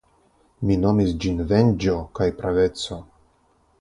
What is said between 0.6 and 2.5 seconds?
Mi nomis ĝin venĝo kaj